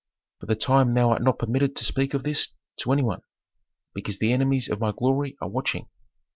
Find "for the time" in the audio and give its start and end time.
0.39-0.95